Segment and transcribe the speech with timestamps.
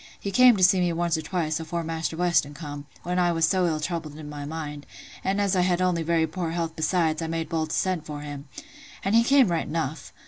[0.19, 3.47] He came to see me once or twice, afore Maister Weston come, when I was
[3.47, 4.87] so ill troubled in my mind;
[5.23, 8.21] and as I had only very poor health besides, I made bold to send for
[8.21, 10.11] him—and he came right enough.